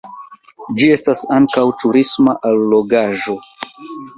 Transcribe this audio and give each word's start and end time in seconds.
Ĝi 0.79 0.87
estas 0.93 1.21
ankaŭ 1.35 1.65
turisma 1.83 2.35
allogaĵo. 2.53 3.37